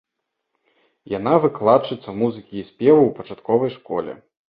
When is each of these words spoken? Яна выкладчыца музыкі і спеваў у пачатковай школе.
Яна 1.17 1.35
выкладчыца 1.45 2.09
музыкі 2.25 2.53
і 2.63 2.67
спеваў 2.73 3.05
у 3.09 3.15
пачатковай 3.23 3.71
школе. 3.79 4.23